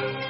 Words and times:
Bye. 0.00 0.27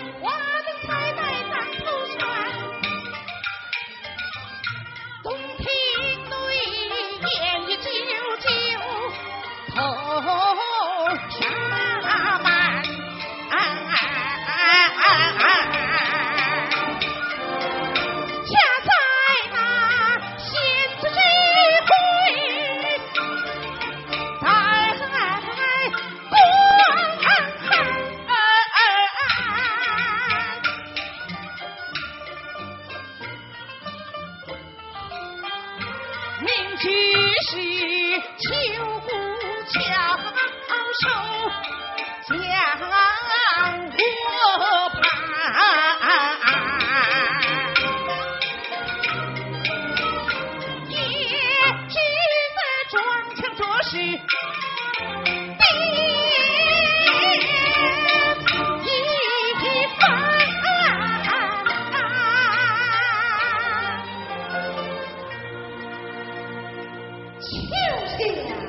Tuesday 67.49 68.68